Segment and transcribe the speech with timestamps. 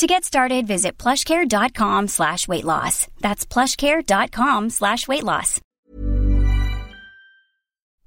[0.00, 3.06] To get started, visit plushcare.com slash weight loss.
[3.20, 5.60] That's plushcare.com slash weight loss.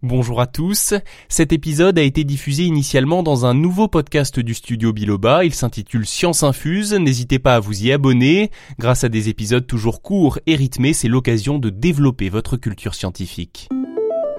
[0.02, 0.96] Bonjour à tous.
[1.30, 5.46] Cet épisode a été diffusé initialement dans un nouveau podcast du studio Biloba.
[5.46, 6.96] Il s'intitule Science Infuse.
[6.96, 8.50] N'hésitez pas à vous y abonner.
[8.80, 13.70] Grâce à des épisodes toujours courts et rythmés, c'est l'occasion de développer votre culture scientifique.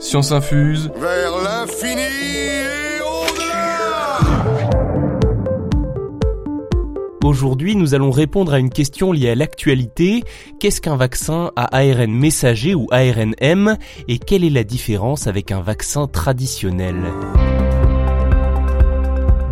[0.01, 0.91] Science Infuse.
[0.97, 1.34] Vers
[7.25, 10.25] Aujourd'hui, nous allons répondre à une question liée à l'actualité.
[10.61, 13.79] Qu'est-ce qu'un vaccin à ARN messager ou ARNM
[14.09, 16.97] et quelle est la différence avec un vaccin traditionnel?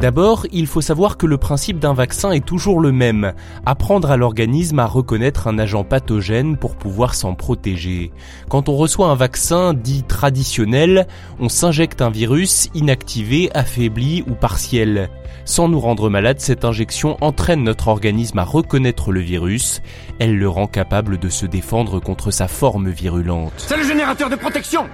[0.03, 4.17] D'abord, il faut savoir que le principe d'un vaccin est toujours le même, apprendre à
[4.17, 8.11] l'organisme à reconnaître un agent pathogène pour pouvoir s'en protéger.
[8.49, 11.07] Quand on reçoit un vaccin dit traditionnel,
[11.39, 15.09] on s'injecte un virus inactivé, affaibli ou partiel.
[15.45, 19.83] Sans nous rendre malade, cette injection entraîne notre organisme à reconnaître le virus,
[20.19, 23.53] elle le rend capable de se défendre contre sa forme virulente.
[23.57, 24.89] C'est le générateur de protection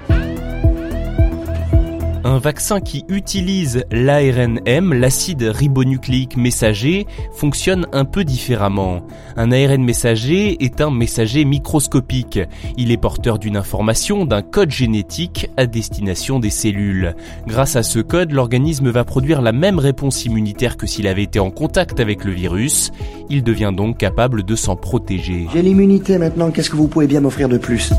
[2.25, 9.03] Un vaccin qui utilise l'ARNM, l'acide ribonucléique messager, fonctionne un peu différemment.
[9.37, 12.41] Un ARN messager est un messager microscopique.
[12.77, 17.15] Il est porteur d'une information, d'un code génétique à destination des cellules.
[17.47, 21.39] Grâce à ce code, l'organisme va produire la même réponse immunitaire que s'il avait été
[21.39, 22.91] en contact avec le virus.
[23.31, 25.47] Il devient donc capable de s'en protéger.
[25.53, 27.93] J'ai l'immunité maintenant, qu'est-ce que vous pouvez bien m'offrir de plus?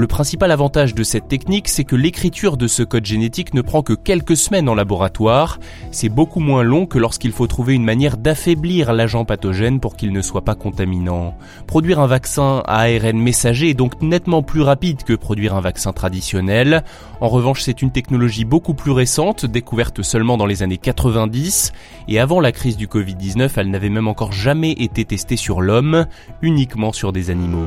[0.00, 3.82] Le principal avantage de cette technique, c'est que l'écriture de ce code génétique ne prend
[3.82, 5.58] que quelques semaines en laboratoire.
[5.90, 10.12] C'est beaucoup moins long que lorsqu'il faut trouver une manière d'affaiblir l'agent pathogène pour qu'il
[10.12, 11.34] ne soit pas contaminant.
[11.66, 15.92] Produire un vaccin à ARN messager est donc nettement plus rapide que produire un vaccin
[15.92, 16.82] traditionnel.
[17.20, 21.72] En revanche, c'est une technologie beaucoup plus récente, découverte seulement dans les années 90,
[22.08, 26.06] et avant la crise du Covid-19, elle n'avait même encore jamais été testée sur l'homme,
[26.40, 27.66] uniquement sur des animaux.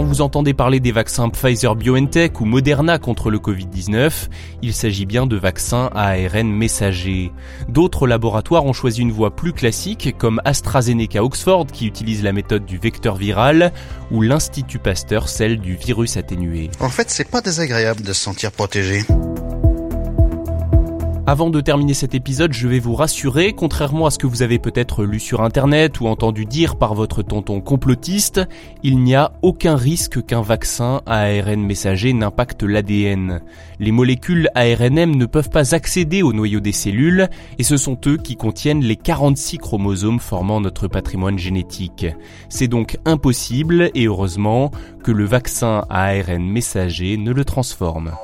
[0.00, 4.30] Quand vous entendez parler des vaccins Pfizer BioNTech ou Moderna contre le Covid-19,
[4.62, 7.32] il s'agit bien de vaccins à ARN messager.
[7.68, 12.64] D'autres laboratoires ont choisi une voie plus classique comme AstraZeneca Oxford qui utilise la méthode
[12.64, 13.74] du vecteur viral
[14.10, 16.70] ou l'Institut Pasteur celle du virus atténué.
[16.80, 19.04] En fait, c'est pas désagréable de se sentir protégé.
[21.30, 24.58] Avant de terminer cet épisode, je vais vous rassurer, contrairement à ce que vous avez
[24.58, 28.40] peut-être lu sur internet ou entendu dire par votre tonton complotiste,
[28.82, 33.42] il n'y a aucun risque qu'un vaccin à ARN messager n'impacte l'ADN.
[33.78, 37.28] Les molécules ARNM ne peuvent pas accéder au noyau des cellules
[37.60, 42.06] et ce sont eux qui contiennent les 46 chromosomes formant notre patrimoine génétique.
[42.48, 44.72] C'est donc impossible et heureusement
[45.04, 48.16] que le vaccin à ARN messager ne le transforme.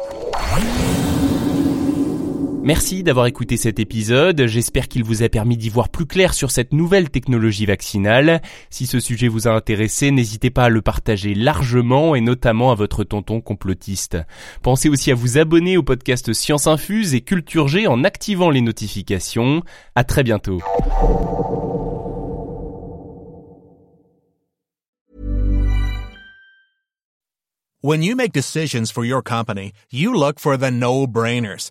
[2.66, 6.50] Merci d'avoir écouté cet épisode, j'espère qu'il vous a permis d'y voir plus clair sur
[6.50, 8.42] cette nouvelle technologie vaccinale.
[8.70, 12.74] Si ce sujet vous a intéressé, n'hésitez pas à le partager largement et notamment à
[12.74, 14.18] votre tonton complotiste.
[14.62, 18.62] Pensez aussi à vous abonner au podcast Science Infuse et Culture G en activant les
[18.62, 19.62] notifications.
[19.94, 20.58] À très bientôt.
[27.84, 31.70] When you make decisions for your company, you look for the no-brainers.